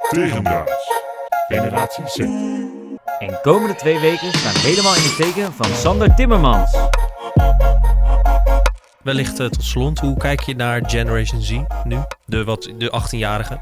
[0.00, 0.72] Tegendraads.
[1.48, 2.18] Generatie Z.
[3.18, 6.76] En komende twee weken staan helemaal in het teken van Sander Timmermans.
[9.02, 11.98] Wellicht eh, tot slot, hoe kijk je naar Generation Z nu?
[12.24, 13.60] De, wat, de 18-jarigen?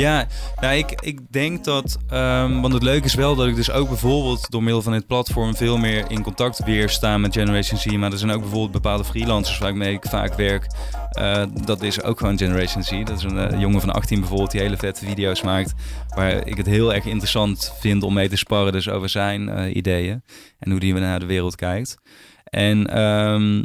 [0.00, 0.26] Ja,
[0.60, 1.98] nou, ik, ik denk dat.
[2.08, 5.06] ehm, want het leuke is wel dat ik dus ook bijvoorbeeld door middel van dit
[5.06, 7.86] platform veel meer in contact weer sta met Generation Z.
[7.86, 10.66] Maar er zijn ook bijvoorbeeld bepaalde freelancers waar ik vaak werk.
[11.10, 12.90] Eh, dat is ook gewoon Generation Z.
[13.04, 15.72] Dat is een eh, jongen van 18 bijvoorbeeld die hele vette video's maakt.
[16.08, 19.76] Waar ik het heel erg interessant vind om mee te sparren, dus over zijn eh,
[19.76, 20.22] ideeën.
[20.58, 21.96] En hoe die naar de wereld kijkt.
[22.44, 23.64] En ehm,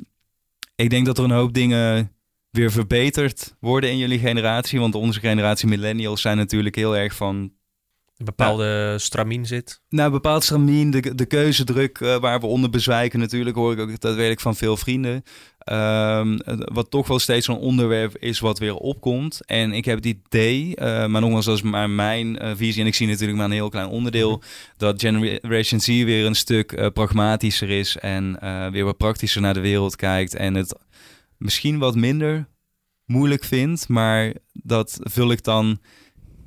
[0.76, 2.15] ik denk dat er een hoop dingen
[2.55, 4.80] weer verbeterd worden in jullie generatie.
[4.80, 7.52] Want onze generatie millennials zijn natuurlijk heel erg van...
[8.18, 9.81] Een bepaalde stramien zit.
[9.90, 14.00] Nou, bepaald stramien, de, de keuzedruk eh, waar we onder bezwijken natuurlijk, hoor ik ook
[14.00, 15.23] dat weet ik van veel vrienden.
[15.58, 19.45] Ehm, wat toch wel steeds een onderwerp is wat weer opkomt.
[19.45, 22.81] En ik heb het idee, eh, maar nogmaals, dat is maar mijn eh, visie.
[22.81, 24.42] En ik zie natuurlijk maar een heel klein onderdeel.
[24.78, 27.98] Dat Generation Z weer een stuk pragmatischer is.
[27.98, 28.38] En
[28.72, 30.36] weer wat praktischer naar de wereld kijkt.
[30.36, 30.76] En het
[31.38, 32.47] misschien wat minder
[33.05, 33.88] moeilijk vindt.
[33.88, 35.80] Maar dat vul ik dan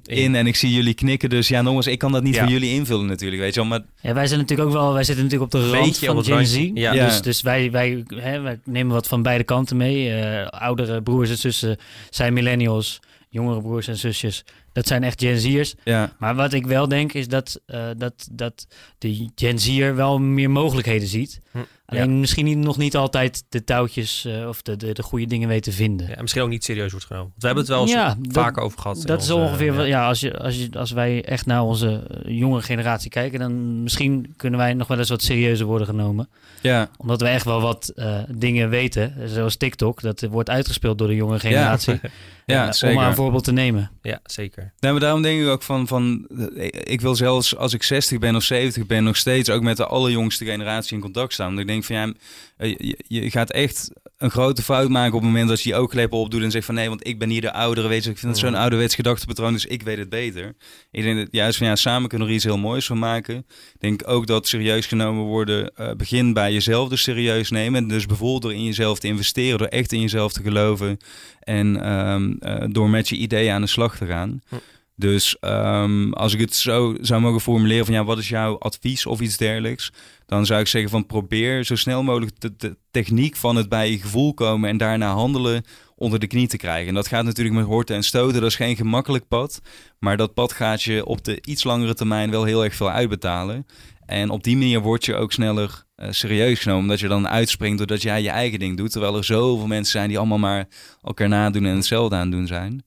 [0.04, 0.34] in.
[0.34, 1.30] En ik zie jullie knikken.
[1.30, 2.42] Dus ja, nogmaals, ik kan dat niet Ja.
[2.42, 3.40] voor jullie invullen natuurlijk.
[3.42, 3.68] Weet je wel.
[3.68, 6.46] Maar Ja, wij zijn natuurlijk ook wel, wij zitten natuurlijk op de rand van Gen
[6.46, 6.70] Z.
[6.74, 6.92] ja.
[6.92, 7.06] Ja.
[7.06, 10.10] Dus, dus wij, wij, hè, wij nemen wat van beide kanten mee.
[10.14, 11.76] Eh, oudere broers en zussen
[12.10, 13.00] zijn millennials.
[13.30, 15.74] Jongere broers en zusjes, dat zijn echt Gen Z'ers.
[15.84, 18.66] ja, Maar wat ik wel denk is dat, eh, dat, dat
[18.98, 21.40] de Gen Z'er wel meer mogelijkheden ziet.
[21.50, 25.26] Hm, Alleen misschien niet, nog niet altijd de touwtjes eh, of de, de, de goede
[25.26, 26.08] dingen weet te vinden.
[26.08, 27.28] Ja, misschien ook niet serieus wordt genomen.
[27.30, 29.02] Want we hebben het wel eens Ja, dat- vaker over gehad.
[29.06, 30.00] Dat is onze, ongeveer, wel- ja.
[30.00, 33.82] ja, als, je, als, je, als wij echt naar onze eh, jongere generatie kijken, dan
[33.82, 36.28] misschien kunnen wij nog wel eens wat serieuzer worden genomen.
[36.60, 36.90] ja.
[36.96, 41.14] Omdat wij echt wel wat eh, dingen weten, zoals TikTok, dat wordt uitgespeeld door de
[41.14, 42.00] jonge generatie.
[42.46, 42.88] Ja, Eh, zeker.
[42.96, 43.90] Om maar een voorbeeld te nemen.
[44.02, 44.57] Ja, zeker.
[44.80, 46.26] Nee, maar daarom denk ik ook van, van
[46.70, 49.86] ik wil zelfs als ik 60 ben of 70 ben, nog steeds ook met de
[49.86, 51.46] allerjongste generatie in contact staan.
[51.46, 52.12] Want ik denk van ja,
[52.56, 56.18] eh, je gaat echt een grote fout maken op het moment dat je je oogkleppen
[56.18, 58.32] opdoet en zegt van nee, want ik ben hier de oudere, weet je, ik vind
[58.32, 60.54] het zo'n ouderwets gedachtepatroon, dus ik weet het beter.
[60.90, 63.36] Ik denk dat juist van ja, samen kunnen we er iets heel moois van maken.
[63.36, 67.82] Ik denk ook dat serieus genomen worden eh begin bij jezelf dus serieus nemen.
[67.82, 70.98] En dus bijvoorbeeld door in jezelf te investeren, door echt in jezelf te geloven
[71.40, 74.40] en ehm, eh, door met je ideeën aan de slag te gaan.
[74.48, 74.56] Hm.
[74.98, 79.06] Dus ehm, als ik het zo zou mogen formuleren van ja, wat is jouw advies
[79.06, 79.92] of iets dergelijks,
[80.26, 83.98] dan zou ik zeggen van probeer zo snel mogelijk de, techniek van het bij je
[83.98, 85.64] gevoel komen en daarna handelen
[85.96, 86.88] onder de knie te krijgen.
[86.88, 89.60] En dat gaat natuurlijk met horten en stoten, dat is geen gemakkelijk pad,
[89.98, 93.66] maar dat pad gaat je op de iets langere termijn wel heel erg veel uitbetalen.
[94.06, 97.78] En op die manier word je ook sneller eh, serieus genomen, omdat je dan uitspringt
[97.78, 100.68] doordat jij je eigen ding doet, terwijl er zoveel mensen zijn die allemaal maar
[101.02, 102.86] elkaar nadoen en hetzelfde aan doen zijn.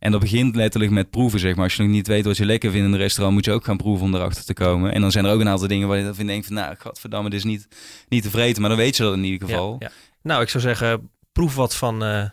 [0.00, 1.64] En dat begint letterlijk met proeven, zeg maar.
[1.64, 3.64] Als je nog niet weet wat je lekker vindt in een restaurant, moet je ook
[3.64, 4.92] gaan proeven om erachter te komen.
[4.92, 7.30] En dan zijn er ook een aantal dingen waar je dan denkt van, nou, godverdamme,
[7.30, 7.68] dit is niet,
[8.08, 8.60] niet te vreten.
[8.60, 9.76] Maar dan weet je dat in ieder geval.
[9.78, 9.92] Ja, ja.
[10.22, 12.24] Nou, ik zou zeggen, proef wat van eh,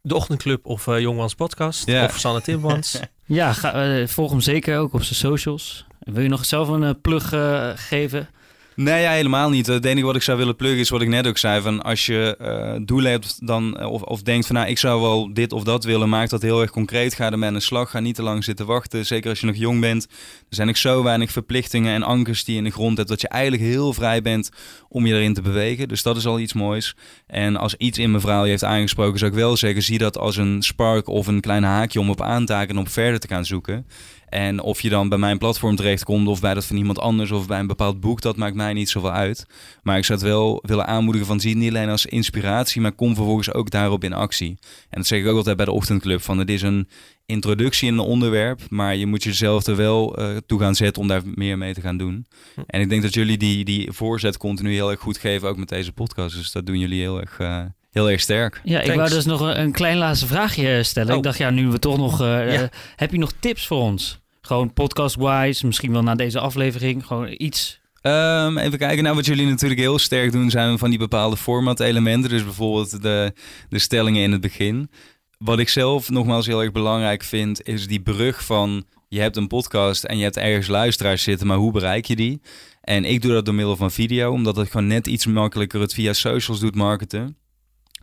[0.00, 1.86] de Ochtendclub of eh Jongmans Podcast.
[1.86, 2.04] Ja.
[2.04, 2.98] Of Sanne Timmans.
[3.26, 5.86] Ja, ga, eh, volg hem zeker ook op zijn socials.
[5.98, 7.28] Wil je nog zelf een plug
[7.74, 8.28] geven?
[8.76, 9.66] Nee, ja, helemaal niet.
[9.66, 11.60] Het enige wat ik zou willen pluggen is wat ik net ook zei.
[11.60, 15.00] Van als je eh doelen hebt dan, eh, of, of denkt van nou, ik zou
[15.00, 17.14] wel dit of dat willen, maak dat heel erg concreet.
[17.14, 17.90] Ga ermee aan de slag.
[17.90, 19.06] Ga niet te lang zitten wachten.
[19.06, 20.06] Zeker als je nog jong bent.
[20.48, 23.20] Er zijn ook zo weinig verplichtingen en ankers die je in de grond hebt, dat
[23.20, 24.50] je eigenlijk heel vrij bent
[24.88, 25.88] om je erin te bewegen.
[25.88, 26.96] Dus dat is al iets moois.
[27.26, 30.18] En als iets in mijn verhaal je heeft aangesproken, zou ik wel zeggen, zie dat
[30.18, 33.20] als een spark of een klein haakje om op aan te haken en op verder
[33.20, 33.86] te gaan zoeken.
[34.34, 37.46] En of je dan bij mijn platform terechtkomt of bij dat van iemand anders of
[37.46, 39.46] bij een bepaald boek, dat maakt mij niet zoveel uit.
[39.82, 42.92] Maar ik zou het wel willen aanmoedigen van zie het niet alleen als inspiratie, maar
[42.92, 44.48] kom vervolgens ook daarop in actie.
[44.90, 46.88] En dat zeg ik ook altijd bij de ochtendclub, van het is een
[47.26, 51.08] introductie in een onderwerp, maar je moet jezelf er wel eh, toe gaan zetten om
[51.08, 52.26] daar meer mee te gaan doen.
[52.54, 52.60] Hm.
[52.66, 55.68] En ik denk dat jullie die, die voorzet continu heel erg goed geven, ook met
[55.68, 56.36] deze podcast.
[56.36, 57.62] Dus dat doen jullie heel erg, eh,
[57.92, 58.60] heel erg sterk.
[58.64, 61.10] Ja, ik wou dus nog een, een klein laatste vraagje stellen.
[61.10, 61.16] Oh.
[61.16, 62.20] Ik dacht, ja, nu we toch nog...
[62.20, 62.62] eh, Ja.
[62.62, 64.22] eh, heb je nog tips voor ons?
[64.46, 67.06] Gewoon podcast-wise, misschien wel na deze aflevering.
[67.06, 67.80] Gewoon iets.
[68.00, 69.02] Ehm, even kijken.
[69.02, 72.30] Nou, wat jullie natuurlijk heel sterk doen, zijn van die bepaalde format-elementen.
[72.30, 73.32] Dus bijvoorbeeld de,
[73.68, 74.90] de stellingen in het begin.
[75.38, 79.46] Wat ik zelf nogmaals heel erg belangrijk vind, is die brug van je hebt een
[79.46, 82.40] podcast en je hebt ergens luisteraars zitten, maar hoe bereik je die?
[82.80, 85.94] En ik doe dat door middel van video, omdat het gewoon net iets makkelijker het
[85.94, 87.36] via socials doet marketen.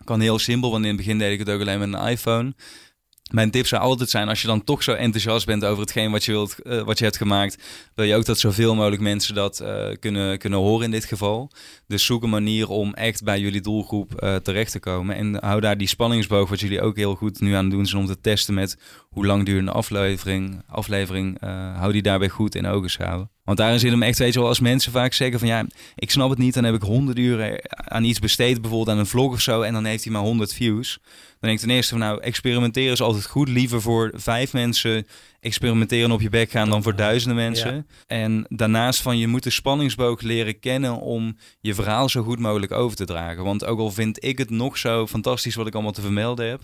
[0.04, 2.54] Kan heel simpel, want in het begin deed ik het ook alleen met een iPhone.
[3.32, 6.26] Mijn tip zou altijd zijn, als je dan toch zo enthousiast bent over hetgeen wat
[6.26, 7.64] je, wilt, eh, wat je hebt gemaakt,
[7.96, 11.52] wil je ook dat zoveel mogelijk mensen dat eh, kunnen, kunnen horen in dit geval.
[11.88, 15.16] Dus zoek een manier om echt bij jullie doelgroep eh, terecht te komen.
[15.16, 18.08] En hou daar die spanningsboog, wat jullie ook heel goed nu aan doen zijn om
[18.08, 18.78] te testen met
[19.10, 21.40] hoe lang duurt een aflevering, aflevering
[21.76, 23.30] hou die daarbij goed in ogenschouw.
[23.52, 25.66] Want daarin zit hem echt, weet je wel, als mensen vaak zeggen van ja,
[25.96, 29.08] ik snap het niet, dan heb ik honderden uren aan iets besteed, bijvoorbeeld aan een
[29.08, 31.00] vlog of zo, en dan heeft hij maar 100 views.
[31.04, 33.50] Dan denk ik ten eerste van nou, experimenteren is altijd goed.
[33.50, 35.08] Liever voor vijf mensen
[35.40, 37.88] experimenteren op je bek gaan dan voor duizenden mensen.
[38.08, 42.72] En daarnaast van je moet de spanningsboog leren kennen om je verhaal zo goed mogelijk
[42.72, 43.44] over te dragen.
[43.44, 46.62] Want ook al vind ik het nog zo fantastisch wat ik allemaal te vermelden heb.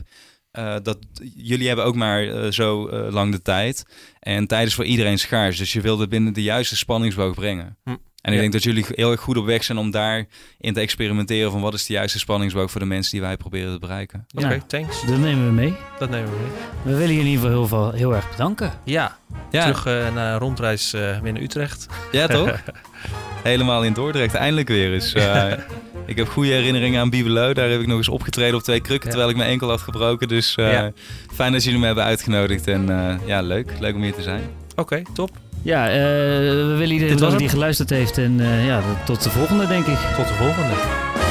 [0.57, 0.97] Uh, dat
[1.35, 3.85] jullie hebben ook maar uh, zo uh, lang de tijd.
[4.19, 5.57] En tijd is voor iedereen schaars.
[5.57, 7.77] Dus je wilt het binnen de juiste spanningsboog brengen.
[7.83, 7.95] Hm.
[8.21, 10.27] En ik denk dat jullie heel erg goed op weg zijn om daarin
[10.59, 13.79] te experimenteren van wat is de juiste spanningsboog voor de mensen die wij proberen te
[13.79, 14.25] bereiken.
[14.35, 15.05] Oké, okay, thanks.
[15.05, 15.75] Dat nemen we mee.
[15.99, 16.93] Dat nemen we mee.
[16.93, 18.73] We willen je in ieder geval heel, veel, heel erg bedanken.
[18.83, 19.17] Ja,
[19.51, 19.61] ja.
[19.61, 21.87] terug uh, naar rondreis uh, weer naar Utrecht.
[22.11, 22.61] Ja, toch?
[23.43, 25.13] Helemaal in Dordrecht, eindelijk weer eens.
[26.07, 27.53] Ik heb goede herinneringen aan Bibelo.
[27.53, 29.09] Daar heb ik nog eens opgetreden op twee krukken, ja.
[29.09, 30.27] terwijl ik mijn enkel had gebroken.
[30.27, 30.91] Dus ja.
[31.33, 32.67] fijn dat jullie me hebben uitgenodigd.
[32.67, 32.89] En
[33.25, 33.73] ja, leuk.
[33.79, 34.41] Leuk om hier te zijn.
[34.71, 35.29] Oké, okay, top.
[35.61, 38.17] Ja, uh, we willen iedereen bedanken die geluisterd heeft.
[38.17, 39.97] En uh, ja, tot de volgende, denk ik.
[40.15, 40.73] Tot de volgende.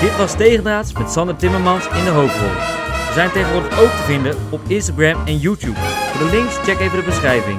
[0.01, 2.49] Dit was Tegendraads met Sander Timmermans in de hoofdrol.
[3.07, 5.79] We zijn tegenwoordig ook te vinden op Instagram en YouTube.
[6.13, 7.59] Voor de links check even de beschrijving.